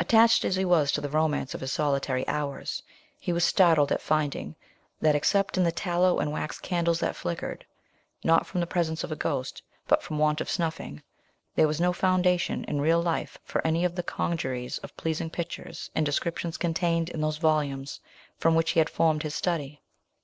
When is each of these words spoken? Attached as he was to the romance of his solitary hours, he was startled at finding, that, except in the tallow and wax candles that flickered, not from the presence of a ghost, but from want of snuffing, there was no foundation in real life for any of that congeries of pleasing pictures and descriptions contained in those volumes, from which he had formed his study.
Attached 0.00 0.44
as 0.44 0.56
he 0.56 0.64
was 0.64 0.90
to 0.90 1.00
the 1.00 1.08
romance 1.08 1.54
of 1.54 1.60
his 1.60 1.70
solitary 1.70 2.26
hours, 2.26 2.82
he 3.20 3.32
was 3.32 3.44
startled 3.44 3.92
at 3.92 4.02
finding, 4.02 4.56
that, 5.00 5.14
except 5.14 5.56
in 5.56 5.62
the 5.62 5.70
tallow 5.70 6.18
and 6.18 6.32
wax 6.32 6.58
candles 6.58 6.98
that 6.98 7.14
flickered, 7.14 7.64
not 8.24 8.48
from 8.48 8.58
the 8.58 8.66
presence 8.66 9.04
of 9.04 9.12
a 9.12 9.14
ghost, 9.14 9.62
but 9.86 10.02
from 10.02 10.18
want 10.18 10.40
of 10.40 10.50
snuffing, 10.50 11.04
there 11.54 11.68
was 11.68 11.80
no 11.80 11.92
foundation 11.92 12.64
in 12.64 12.80
real 12.80 13.00
life 13.00 13.38
for 13.44 13.64
any 13.64 13.84
of 13.84 13.94
that 13.94 14.06
congeries 14.06 14.78
of 14.78 14.96
pleasing 14.96 15.30
pictures 15.30 15.88
and 15.94 16.04
descriptions 16.04 16.56
contained 16.56 17.08
in 17.08 17.20
those 17.20 17.38
volumes, 17.38 18.00
from 18.38 18.56
which 18.56 18.72
he 18.72 18.80
had 18.80 18.90
formed 18.90 19.22
his 19.22 19.36
study. 19.36 19.80